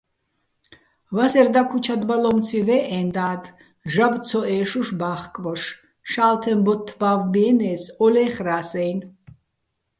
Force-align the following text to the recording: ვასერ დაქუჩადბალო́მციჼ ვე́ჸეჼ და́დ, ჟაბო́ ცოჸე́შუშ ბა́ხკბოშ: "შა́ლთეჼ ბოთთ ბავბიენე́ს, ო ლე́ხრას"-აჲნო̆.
ვასერ 1.15 1.47
დაქუჩადბალო́მციჼ 1.53 2.59
ვე́ჸეჼ 2.67 3.01
და́დ, 3.15 3.43
ჟაბო́ 3.93 4.23
ცოჸე́შუშ 4.27 4.89
ბა́ხკბოშ: 4.99 5.61
"შა́ლთეჼ 6.11 6.53
ბოთთ 6.65 6.87
ბავბიენე́ს, 6.99 7.83
ო 8.03 8.05
ლე́ხრას"-აჲნო̆. 8.13 9.07